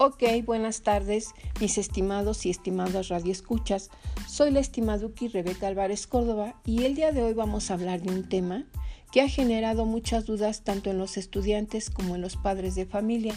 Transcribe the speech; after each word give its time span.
Ok, 0.00 0.22
buenas 0.46 0.82
tardes, 0.82 1.34
mis 1.60 1.76
estimados 1.76 2.46
y 2.46 2.50
estimadas 2.50 3.08
radioescuchas. 3.08 3.90
Soy 4.28 4.52
la 4.52 4.60
estimaduki 4.60 5.26
Rebeca 5.26 5.66
Álvarez 5.66 6.06
Córdoba 6.06 6.54
y 6.64 6.84
el 6.84 6.94
día 6.94 7.10
de 7.10 7.24
hoy 7.24 7.34
vamos 7.34 7.68
a 7.68 7.74
hablar 7.74 8.00
de 8.00 8.12
un 8.14 8.28
tema 8.28 8.64
que 9.10 9.22
ha 9.22 9.28
generado 9.28 9.86
muchas 9.86 10.24
dudas 10.24 10.62
tanto 10.62 10.88
en 10.90 10.98
los 10.98 11.16
estudiantes 11.16 11.90
como 11.90 12.14
en 12.14 12.20
los 12.20 12.36
padres 12.36 12.76
de 12.76 12.86
familia, 12.86 13.34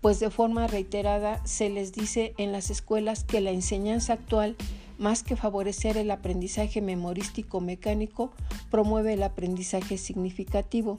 pues 0.00 0.20
de 0.20 0.30
forma 0.30 0.68
reiterada 0.68 1.44
se 1.44 1.70
les 1.70 1.92
dice 1.92 2.34
en 2.38 2.52
las 2.52 2.70
escuelas 2.70 3.24
que 3.24 3.40
la 3.40 3.50
enseñanza 3.50 4.12
actual, 4.12 4.54
más 4.98 5.24
que 5.24 5.34
favorecer 5.34 5.96
el 5.96 6.12
aprendizaje 6.12 6.82
memorístico 6.82 7.60
mecánico, 7.60 8.30
promueve 8.70 9.14
el 9.14 9.24
aprendizaje 9.24 9.98
significativo. 9.98 10.98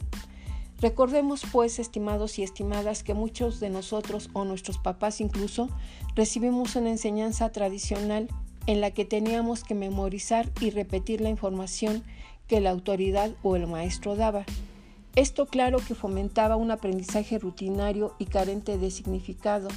Recordemos 0.79 1.41
pues, 1.51 1.79
estimados 1.79 2.37
y 2.37 2.43
estimadas, 2.43 3.03
que 3.03 3.13
muchos 3.13 3.59
de 3.59 3.69
nosotros 3.69 4.29
o 4.33 4.45
nuestros 4.45 4.77
papás 4.77 5.21
incluso 5.21 5.69
recibimos 6.15 6.75
una 6.75 6.91
enseñanza 6.91 7.51
tradicional 7.51 8.27
en 8.67 8.81
la 8.81 8.91
que 8.91 9.05
teníamos 9.05 9.63
que 9.63 9.73
memorizar 9.73 10.51
y 10.59 10.69
repetir 10.69 11.21
la 11.21 11.29
información 11.29 12.03
que 12.47 12.61
la 12.61 12.69
autoridad 12.69 13.31
o 13.41 13.55
el 13.55 13.65
maestro 13.65 14.15
daba. 14.15 14.45
Esto 15.15 15.47
claro 15.47 15.79
que 15.79 15.95
fomentaba 15.95 16.57
un 16.57 16.69
aprendizaje 16.69 17.39
rutinario 17.39 18.13
y 18.19 18.25
carente 18.25 18.77
de 18.77 18.91
significado, 18.91 19.69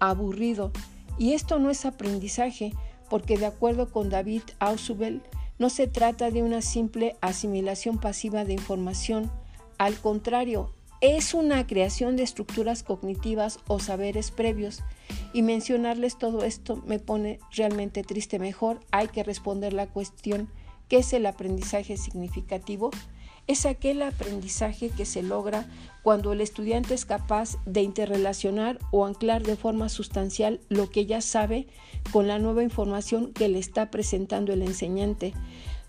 aburrido, 0.00 0.70
y 1.18 1.32
esto 1.32 1.58
no 1.58 1.70
es 1.70 1.86
aprendizaje, 1.86 2.74
porque 3.08 3.38
de 3.38 3.46
acuerdo 3.46 3.90
con 3.90 4.10
David 4.10 4.42
Ausubel, 4.58 5.22
no 5.58 5.70
se 5.70 5.86
trata 5.86 6.30
de 6.30 6.42
una 6.42 6.60
simple 6.60 7.16
asimilación 7.20 7.98
pasiva 7.98 8.44
de 8.44 8.54
información, 8.54 9.30
al 9.82 9.98
contrario, 9.98 10.70
es 11.00 11.34
una 11.34 11.66
creación 11.66 12.14
de 12.14 12.22
estructuras 12.22 12.84
cognitivas 12.84 13.58
o 13.66 13.80
saberes 13.80 14.30
previos. 14.30 14.84
Y 15.32 15.42
mencionarles 15.42 16.16
todo 16.18 16.44
esto 16.44 16.80
me 16.86 17.00
pone 17.00 17.40
realmente 17.50 18.04
triste. 18.04 18.38
Mejor 18.38 18.78
hay 18.92 19.08
que 19.08 19.24
responder 19.24 19.72
la 19.72 19.88
cuestión, 19.88 20.48
¿qué 20.88 20.98
es 20.98 21.12
el 21.12 21.26
aprendizaje 21.26 21.96
significativo? 21.96 22.92
Es 23.48 23.66
aquel 23.66 24.02
aprendizaje 24.02 24.90
que 24.90 25.04
se 25.04 25.24
logra 25.24 25.66
cuando 26.04 26.32
el 26.32 26.40
estudiante 26.40 26.94
es 26.94 27.04
capaz 27.04 27.56
de 27.66 27.82
interrelacionar 27.82 28.78
o 28.92 29.04
anclar 29.04 29.42
de 29.42 29.56
forma 29.56 29.88
sustancial 29.88 30.60
lo 30.68 30.90
que 30.90 31.06
ya 31.06 31.20
sabe 31.20 31.66
con 32.12 32.28
la 32.28 32.38
nueva 32.38 32.62
información 32.62 33.32
que 33.32 33.48
le 33.48 33.58
está 33.58 33.90
presentando 33.90 34.52
el 34.52 34.62
enseñante. 34.62 35.34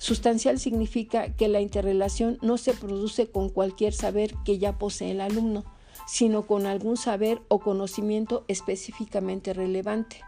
Sustancial 0.04 0.59
significa 0.59 1.30
que 1.30 1.48
la 1.48 1.62
interrelación 1.62 2.38
no 2.42 2.58
se 2.58 2.73
produce 2.73 3.28
con 3.28 3.48
cualquier 3.48 3.94
saber 3.94 4.36
que 4.44 4.58
ya 4.58 4.78
posee 4.78 5.12
el 5.12 5.22
alumno, 5.22 5.64
sino 6.08 6.46
con 6.46 6.66
algún 6.66 6.98
saber 6.98 7.42
o 7.48 7.59
conocimiento 7.59 8.44
específicamente 8.50 9.54
relevante. 9.54 10.20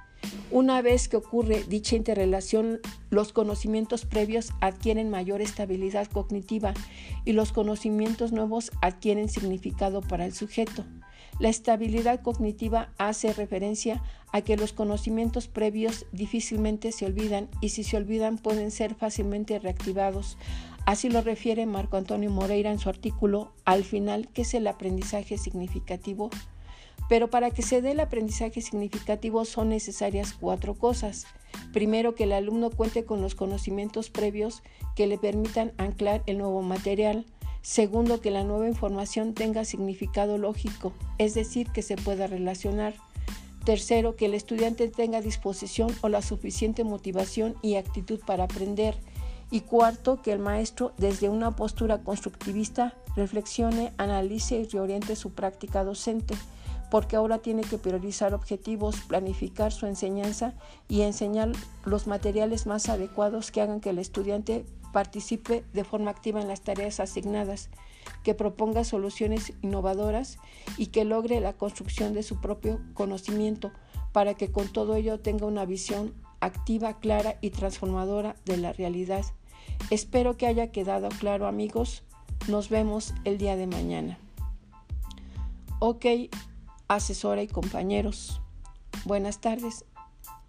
Una 0.50 0.82
vez 0.82 1.10
que 1.10 1.18
ocurre 1.18 1.66
dicha 1.68 1.98
interrelación, 1.98 2.80
los 3.10 3.34
conocimientos 3.34 4.06
previos 4.06 4.54
adquieren 4.62 5.10
mayor 5.10 5.42
estabilidad 5.42 6.08
cognitiva 6.08 6.74
y 7.26 7.34
los 7.34 7.52
conocimientos 7.52 8.32
nuevos 8.32 8.72
adquieren 8.82 9.28
significado 9.28 10.00
para 10.00 10.26
el 10.26 10.34
sujeto. 10.34 10.86
La 11.40 11.50
estabilidad 11.50 12.22
cognitiva 12.22 12.90
hace 12.98 13.34
referencia 13.34 14.02
a 14.32 14.42
que 14.42 14.58
los 14.58 14.74
conocimientos 14.74 15.48
previos 15.48 16.06
difícilmente 16.12 16.92
se 16.92 17.06
olvidan 17.06 17.50
y 17.62 17.70
si 17.70 17.84
se 17.84 17.98
olvidan 17.98 18.38
pueden 18.38 18.72
ser 18.72 18.96
fácilmente 18.96 19.60
reactivados. 19.60 20.38
Así 20.86 21.10
lo 21.10 21.22
refiere 21.22 21.66
Marco 21.66 21.98
Antonio 21.98 22.30
Moreira 22.30 22.72
en 22.72 22.80
su 22.80 22.90
artículo 22.90 23.52
Al 23.66 23.84
final, 23.84 24.30
¿qué 24.34 24.44
es 24.44 24.54
el 24.54 24.68
aprendizaje 24.68 25.38
significativo? 25.38 26.30
Pero 27.10 27.30
para 27.30 27.52
que 27.52 27.62
se 27.62 27.82
dé 27.82 27.92
el 27.92 28.00
aprendizaje 28.00 28.62
significativo 28.62 29.46
son 29.46 29.70
necesarias 29.70 30.34
cuatro 30.34 30.76
cosas. 30.76 31.28
Primero, 31.74 32.16
que 32.16 32.24
el 32.24 32.34
alumno 32.34 32.70
cuente 32.70 33.06
con 33.06 33.22
los 33.22 33.36
conocimientos 33.36 34.10
previos 34.10 34.64
que 34.96 35.08
le 35.08 35.18
permitan 35.18 35.74
anclar 35.78 36.24
el 36.26 36.38
nuevo 36.38 36.62
material. 36.62 37.26
Segundo, 37.66 38.22
que 38.22 38.30
la 38.30 38.44
nueva 38.44 38.68
información 38.68 39.34
tenga 39.34 39.66
significado 39.66 40.38
lógico, 40.38 40.94
es 41.18 41.34
decir, 41.34 41.72
que 41.72 41.82
se 41.82 41.96
pueda 41.96 42.28
relacionar. 42.28 42.94
Tercero, 43.66 44.16
que 44.16 44.28
el 44.28 44.36
estudiante 44.36 44.88
tenga 44.88 45.20
disposición 45.20 45.90
o 46.02 46.10
la 46.10 46.22
suficiente 46.22 46.84
motivación 46.84 47.56
y 47.64 47.78
actitud 47.78 48.20
para 48.24 48.44
aprender. 48.44 48.96
Y 49.50 49.62
cuarto, 49.62 50.22
que 50.22 50.32
el 50.32 50.38
maestro, 50.38 50.94
desde 51.00 51.28
una 51.28 51.56
postura 51.56 52.04
constructivista, 52.04 52.94
reflexione, 53.16 53.94
analice 53.98 54.58
y 54.58 54.66
reoriente 54.66 55.16
su 55.16 55.34
práctica 55.34 55.84
docente, 55.84 56.36
porque 56.92 57.16
ahora 57.16 57.40
tiene 57.40 57.64
que 57.64 57.80
priorizar 57.80 58.36
objetivos, 58.36 58.98
planificar 59.08 59.72
su 59.72 59.88
enseñanza 59.88 60.54
y 60.88 61.02
enseñar 61.02 61.52
los 61.84 62.06
materiales 62.06 62.68
más 62.68 62.90
adecuados 62.90 63.50
que 63.50 63.62
hagan 63.62 63.82
que 63.82 63.90
el 63.90 63.98
estudiante 63.98 64.68
participe 64.96 65.66
de 65.74 65.84
forma 65.84 66.10
activa 66.10 66.40
en 66.40 66.48
las 66.48 66.62
tareas 66.62 67.02
asignadas, 67.02 67.70
que 68.24 68.34
proponga 68.34 68.86
soluciones 68.86 69.52
innovadoras 69.62 70.38
y 70.78 70.86
que 70.86 71.04
logre 71.04 71.42
la 71.42 71.52
construcción 71.52 72.14
de 72.14 72.24
su 72.24 72.40
propio 72.40 72.80
conocimiento 72.94 73.74
para 74.14 74.36
que 74.36 74.54
con 74.54 74.70
todo 74.70 74.96
ello 74.96 75.20
tenga 75.20 75.48
una 75.48 75.66
visión 75.66 76.14
activa, 76.40 76.98
clara 76.98 77.38
y 77.42 77.50
transformadora 77.50 78.38
de 78.46 78.56
la 78.56 78.72
realidad. 78.72 79.26
Espero 79.90 80.38
que 80.38 80.48
haya 80.48 80.72
quedado 80.72 81.10
claro 81.10 81.46
amigos. 81.46 82.04
Nos 82.48 82.70
vemos 82.70 83.14
el 83.26 83.38
día 83.38 83.58
de 83.58 83.68
mañana. 83.68 84.18
Ok, 85.80 86.06
asesora 86.88 87.44
y 87.44 87.50
compañeros. 87.50 88.40
Buenas 89.04 89.42
tardes. 89.42 89.84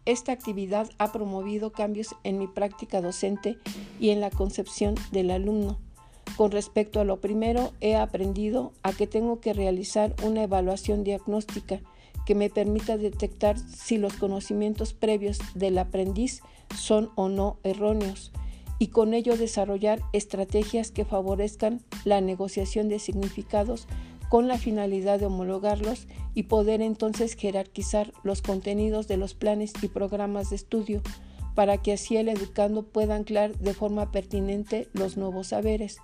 Esta 0.07 0.31
actividad 0.31 0.89
ha 0.99 1.11
promovido 1.11 1.73
cambios 1.73 2.15
en 2.23 2.39
mi 2.39 2.47
práctica 2.47 3.01
docente 3.01 3.59
y 3.99 4.11
en 4.11 4.21
la 4.21 4.31
concepción 4.31 4.95
del 5.11 5.33
alumno. 5.33 5.81
Con 6.37 6.53
respecto 6.53 7.01
a 7.01 7.05
lo 7.05 7.21
primero, 7.21 7.73
he 7.81 7.97
aprendido 7.97 8.73
a 8.85 8.93
que 8.93 9.09
tengo 9.09 9.41
que 9.41 9.53
realizar 9.53 10.15
una 10.23 10.45
evaluación 10.45 11.03
diagnóstica 11.03 11.81
que 12.25 12.35
me 12.35 12.51
permita 12.51 12.97
detectar 12.97 13.59
si 13.59 13.99
los 13.99 14.15
conocimientos 14.15 14.93
previos 14.95 15.39
del 15.55 15.79
aprendiz 15.79 16.41
son 16.75 17.11
o 17.17 17.29
no 17.29 17.59
erróneos 17.65 18.33
y 18.79 18.89
con 18.89 19.15
ello 19.15 19.37
desarrollar 19.37 20.03
estrategias 20.13 20.91
que 20.91 21.05
favorezcan 21.05 21.81
la 22.05 22.21
negociación 22.21 22.89
de 22.89 22.99
significados 22.99 23.87
con 24.29 24.49
la 24.49 24.59
finalidad 24.59 25.21
de 25.21 25.27
homologarlos 25.27 26.07
y 26.35 26.45
poder 26.45 26.83
entonces 26.83 27.35
jerarquizar 27.35 28.13
los 28.23 28.43
contenidos 28.43 29.09
de 29.09 29.17
los 29.17 29.35
planes 29.35 29.73
y 29.83 29.89
programas 29.89 30.51
de 30.51 30.57
estudio 30.57 31.03
para 31.55 31.79
que 31.79 31.93
así 31.93 32.17
el 32.17 32.29
educando 32.29 32.83
pueda 32.83 33.15
anclar 33.15 33.57
de 33.59 33.75
forma 33.75 34.13
pertinente 34.13 34.89
los 34.93 35.17
nuevos 35.17 35.49
saberes. 35.49 35.99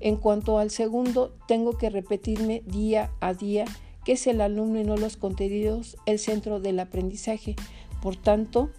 En 0.00 0.16
cuanto 0.16 0.58
al 0.58 0.70
segundo, 0.70 1.36
tengo 1.46 1.76
que 1.76 1.90
repetirme 1.90 2.62
día 2.66 3.10
a 3.20 3.34
día 3.34 3.66
que 4.04 4.12
es 4.12 4.26
el 4.26 4.40
alumno 4.40 4.80
y 4.80 4.84
no 4.84 4.96
los 4.96 5.16
contenidos 5.16 5.96
el 6.06 6.18
centro 6.18 6.60
del 6.60 6.78
aprendizaje. 6.78 7.56
Por 8.02 8.16
tanto, 8.16 8.70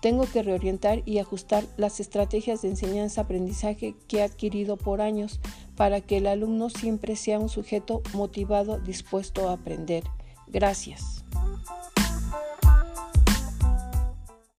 tengo 0.00 0.24
que 0.26 0.42
reorientar 0.42 1.02
y 1.04 1.18
ajustar 1.18 1.64
las 1.76 2.00
estrategias 2.00 2.62
de 2.62 2.68
enseñanza-aprendizaje 2.68 3.94
que 4.06 4.18
he 4.18 4.22
adquirido 4.22 4.76
por 4.76 5.00
años 5.00 5.40
para 5.78 6.00
que 6.00 6.16
el 6.16 6.26
alumno 6.26 6.70
siempre 6.70 7.14
sea 7.14 7.38
un 7.38 7.48
sujeto 7.48 8.02
motivado, 8.12 8.80
dispuesto 8.80 9.48
a 9.48 9.52
aprender. 9.52 10.02
Gracias. 10.48 11.24